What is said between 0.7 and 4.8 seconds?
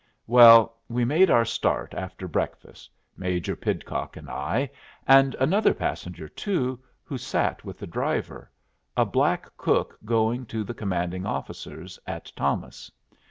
we made our start after breakfast, Major Pidcock and I,